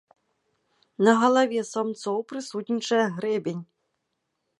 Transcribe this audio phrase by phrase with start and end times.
[1.07, 3.61] На галаве самцоў прысутнічае грэбень.